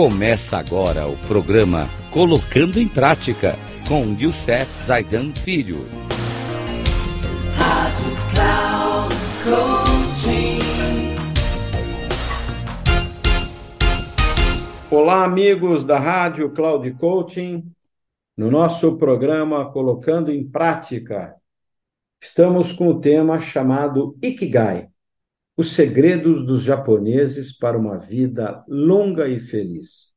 Começa 0.00 0.56
agora 0.56 1.08
o 1.08 1.16
programa 1.26 1.88
Colocando 2.12 2.78
em 2.78 2.86
Prática 2.86 3.58
com 3.88 4.16
Youssef 4.16 4.64
Zaidan 4.80 5.32
Filho. 5.32 5.84
Rádio 7.56 8.12
Cloud 8.32 9.14
Coaching. 9.42 10.58
Olá, 14.88 15.24
amigos 15.24 15.84
da 15.84 15.98
Rádio 15.98 16.52
Cloud 16.52 16.88
Coaching. 16.92 17.68
No 18.36 18.52
nosso 18.52 18.98
programa 18.98 19.68
Colocando 19.72 20.30
em 20.30 20.48
Prática, 20.48 21.34
estamos 22.22 22.72
com 22.72 22.86
o 22.86 23.00
tema 23.00 23.40
chamado 23.40 24.16
Ikigai 24.22 24.90
os 25.58 25.72
segredos 25.72 26.46
dos 26.46 26.62
japoneses 26.62 27.50
para 27.50 27.76
uma 27.76 27.98
vida 27.98 28.64
longa 28.68 29.26
e 29.26 29.40
feliz. 29.40 30.14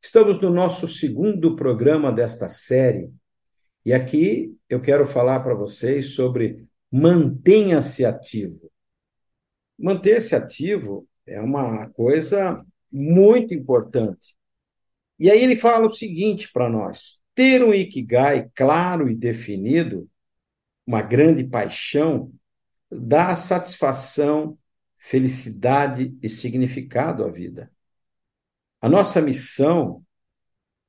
Estamos 0.00 0.40
no 0.40 0.50
nosso 0.50 0.86
segundo 0.86 1.56
programa 1.56 2.12
desta 2.12 2.48
série 2.48 3.12
e 3.84 3.92
aqui 3.92 4.56
eu 4.68 4.80
quero 4.80 5.04
falar 5.04 5.40
para 5.40 5.52
vocês 5.52 6.10
sobre 6.10 6.64
mantenha-se 6.92 8.04
ativo. 8.04 8.70
Manter-se 9.76 10.36
ativo 10.36 11.08
é 11.26 11.40
uma 11.40 11.90
coisa 11.90 12.64
muito 12.92 13.52
importante. 13.52 14.36
E 15.18 15.28
aí 15.28 15.42
ele 15.42 15.56
fala 15.56 15.88
o 15.88 15.90
seguinte 15.90 16.52
para 16.52 16.70
nós: 16.70 17.20
ter 17.34 17.64
um 17.64 17.74
ikigai 17.74 18.48
claro 18.54 19.10
e 19.10 19.16
definido, 19.16 20.08
uma 20.86 21.02
grande 21.02 21.42
paixão, 21.42 22.32
dá 22.88 23.34
satisfação 23.34 24.56
felicidade 25.04 26.16
e 26.22 26.30
significado 26.30 27.24
à 27.24 27.30
vida. 27.30 27.70
A 28.80 28.88
nossa 28.88 29.20
missão 29.20 30.02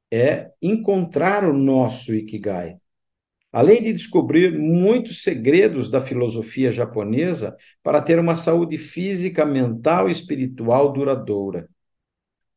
é 0.09 0.51
encontrar 0.61 1.43
o 1.43 1.51
nosso 1.51 2.13
Ikigai. 2.13 2.77
Além 3.51 3.83
de 3.83 3.91
descobrir 3.91 4.57
muitos 4.57 5.21
segredos 5.21 5.91
da 5.91 5.99
filosofia 5.99 6.71
japonesa 6.71 7.57
para 7.83 8.01
ter 8.01 8.17
uma 8.17 8.37
saúde 8.37 8.77
física, 8.77 9.45
mental 9.45 10.07
e 10.07 10.13
espiritual 10.13 10.93
duradoura. 10.93 11.69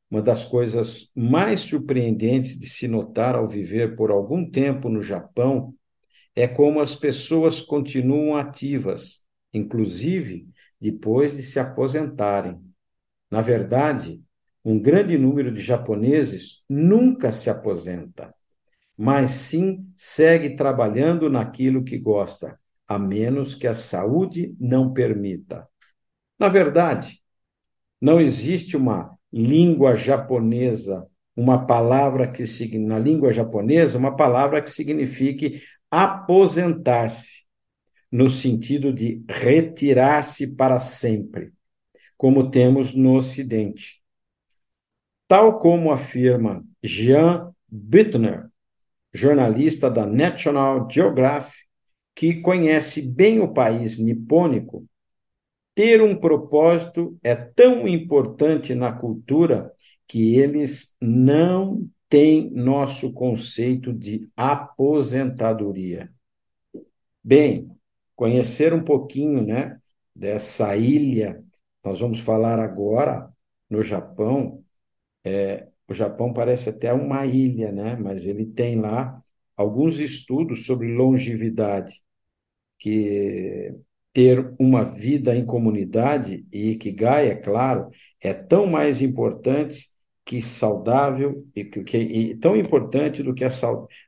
Uma 0.08 0.22
das 0.22 0.44
coisas 0.44 1.10
mais 1.14 1.60
surpreendentes 1.60 2.56
de 2.56 2.68
se 2.68 2.86
notar 2.86 3.34
ao 3.34 3.48
viver 3.48 3.96
por 3.96 4.12
algum 4.12 4.48
tempo 4.48 4.88
no 4.88 5.02
Japão 5.02 5.74
é 6.36 6.46
como 6.46 6.80
as 6.80 6.94
pessoas 6.94 7.60
continuam 7.60 8.36
ativas, 8.36 9.24
inclusive 9.52 10.46
depois 10.80 11.36
de 11.36 11.42
se 11.42 11.58
aposentarem. 11.58 12.60
Na 13.30 13.40
verdade, 13.40 14.22
um 14.64 14.78
grande 14.78 15.16
número 15.16 15.52
de 15.52 15.62
japoneses 15.62 16.62
nunca 16.68 17.32
se 17.32 17.48
aposenta, 17.50 18.34
mas 18.96 19.30
sim 19.30 19.90
segue 19.96 20.56
trabalhando 20.56 21.30
naquilo 21.30 21.84
que 21.84 21.98
gosta, 21.98 22.58
a 22.86 22.98
menos 22.98 23.54
que 23.54 23.66
a 23.66 23.74
saúde 23.74 24.54
não 24.58 24.92
permita. 24.92 25.66
Na 26.38 26.48
verdade, 26.48 27.22
não 28.00 28.20
existe 28.20 28.76
uma 28.76 29.16
língua 29.32 29.94
japonesa, 29.94 31.06
uma 31.36 31.66
palavra 31.66 32.30
que 32.30 32.44
na 32.78 32.98
língua 32.98 33.32
japonesa, 33.32 33.98
uma 33.98 34.16
palavra 34.16 34.62
que 34.62 34.70
signifique 34.70 35.62
aposentar-se 35.90 37.47
no 38.10 38.30
sentido 38.30 38.92
de 38.92 39.22
retirar-se 39.28 40.54
para 40.54 40.78
sempre, 40.78 41.52
como 42.16 42.50
temos 42.50 42.94
no 42.94 43.16
Ocidente. 43.16 44.02
Tal 45.26 45.58
como 45.58 45.92
afirma 45.92 46.64
Jean 46.82 47.52
Bittner, 47.68 48.44
jornalista 49.12 49.90
da 49.90 50.06
National 50.06 50.88
Geographic, 50.90 51.68
que 52.14 52.40
conhece 52.40 53.02
bem 53.02 53.40
o 53.40 53.52
país 53.52 53.98
nipônico, 53.98 54.86
ter 55.74 56.02
um 56.02 56.16
propósito 56.16 57.16
é 57.22 57.36
tão 57.36 57.86
importante 57.86 58.74
na 58.74 58.92
cultura 58.92 59.72
que 60.08 60.34
eles 60.34 60.96
não 61.00 61.88
têm 62.08 62.50
nosso 62.50 63.12
conceito 63.12 63.92
de 63.92 64.28
aposentadoria. 64.34 66.10
Bem, 67.22 67.70
conhecer 68.18 68.74
um 68.74 68.82
pouquinho 68.82 69.46
né, 69.46 69.78
dessa 70.14 70.76
ilha. 70.76 71.40
Nós 71.84 72.00
vamos 72.00 72.18
falar 72.18 72.58
agora 72.58 73.30
no 73.70 73.80
Japão. 73.80 74.64
É, 75.24 75.68
o 75.86 75.94
Japão 75.94 76.32
parece 76.32 76.68
até 76.70 76.92
uma 76.92 77.24
ilha, 77.26 77.70
né? 77.70 77.94
mas 77.96 78.26
ele 78.26 78.44
tem 78.44 78.80
lá 78.80 79.22
alguns 79.56 80.00
estudos 80.00 80.66
sobre 80.66 80.92
longevidade, 80.92 82.02
que 82.78 83.72
ter 84.12 84.52
uma 84.58 84.84
vida 84.84 85.36
em 85.36 85.46
comunidade, 85.46 86.44
e 86.52 86.70
Ikigai, 86.72 87.28
é 87.28 87.36
claro, 87.36 87.88
é 88.20 88.34
tão 88.34 88.66
mais 88.66 89.00
importante 89.00 89.90
que 90.24 90.42
saudável, 90.42 91.46
e, 91.54 91.64
que, 91.64 91.96
e 91.98 92.36
tão 92.36 92.56
importante 92.56 93.22
do 93.22 93.34
que 93.34 93.44
a, 93.44 93.50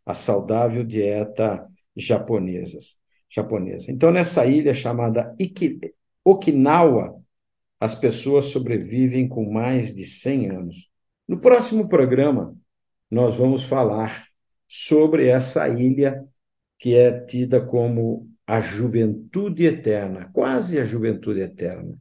a 0.04 0.14
saudável 0.14 0.84
dieta 0.84 1.64
japonesas 1.96 2.99
japonesa. 3.30 3.90
Então, 3.90 4.10
nessa 4.10 4.44
ilha 4.46 4.74
chamada 4.74 5.34
Iki, 5.38 5.94
Okinawa, 6.24 7.20
as 7.78 7.94
pessoas 7.94 8.46
sobrevivem 8.46 9.28
com 9.28 9.50
mais 9.50 9.94
de 9.94 10.04
100 10.04 10.50
anos. 10.50 10.90
No 11.26 11.38
próximo 11.40 11.88
programa, 11.88 12.54
nós 13.10 13.36
vamos 13.36 13.64
falar 13.64 14.26
sobre 14.68 15.28
essa 15.28 15.68
ilha 15.68 16.24
que 16.78 16.94
é 16.94 17.20
tida 17.20 17.60
como 17.60 18.28
a 18.46 18.60
juventude 18.60 19.64
eterna, 19.64 20.28
quase 20.32 20.78
a 20.78 20.84
juventude 20.84 21.40
eterna. 21.40 21.96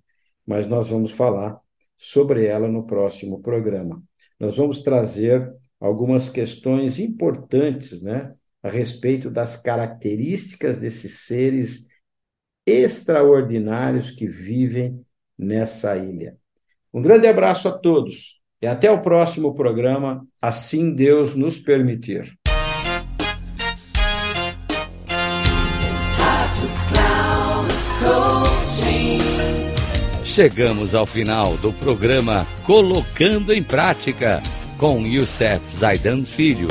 Mas 0.45 0.66
nós 0.66 0.89
vamos 0.89 1.12
falar 1.12 1.59
sobre 1.97 2.45
ela 2.45 2.68
no 2.68 2.85
próximo 2.85 3.41
programa. 3.41 4.01
Nós 4.39 4.57
vamos 4.57 4.81
trazer 4.81 5.53
algumas 5.79 6.29
questões 6.29 6.97
importantes, 6.97 8.01
né, 8.01 8.34
a 8.62 8.70
respeito 8.70 9.30
das 9.30 9.56
características 9.56 10.78
desses 10.78 11.20
seres 11.20 11.88
extraordinários 12.66 14.12
que 14.12 14.28
vivem 14.28 15.03
nessa 15.38 15.97
ilha. 15.97 16.38
Um 16.94 17.02
grande 17.02 17.28
abraço 17.28 17.68
a 17.68 17.72
todos 17.72 18.42
e 18.62 18.68
até 18.68 18.92
o 18.92 19.02
próximo 19.02 19.56
programa, 19.56 20.28
assim 20.42 20.94
Deus 20.94 21.34
nos 21.34 21.58
permitir. 21.58 22.38
Chegamos 30.25 30.96
ao 30.96 31.06
final 31.06 31.58
do 31.58 31.74
programa 31.74 32.48
Colocando 32.66 33.52
em 33.52 33.62
Prática 33.62 34.42
com 34.78 35.06
Youssef 35.06 35.62
Zaidan 35.75 36.24
Filho. 36.24 36.68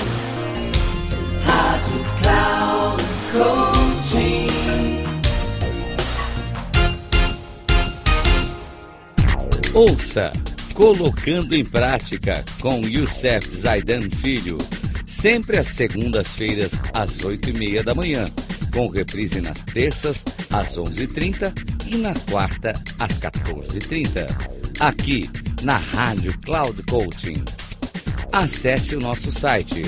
Ouça 9.74 10.32
Colocando 10.78 11.54
em 11.54 11.64
Prática 11.64 12.44
com 12.60 12.80
Youssef 12.86 13.48
Zaidan 13.52 14.08
Filho, 14.10 14.58
sempre 15.04 15.56
às 15.56 15.68
segundas-feiras 15.68 16.80
às 16.92 17.24
oito 17.24 17.50
e 17.50 17.52
meia 17.52 17.82
da 17.82 17.96
manhã, 17.96 18.30
com 18.72 18.88
reprise 18.88 19.40
nas 19.40 19.60
terças 19.64 20.24
às 20.50 20.78
onze 20.78 21.02
e 21.02 21.06
trinta. 21.08 21.52
E 21.90 21.96
na 21.96 22.14
quarta 22.30 22.72
às 22.98 23.18
14h30, 23.18 24.28
aqui 24.78 25.28
na 25.62 25.76
Rádio 25.76 26.32
Cloud 26.44 26.80
Coaching. 26.84 27.44
Acesse 28.30 28.94
o 28.94 29.00
nosso 29.00 29.32
site 29.32 29.82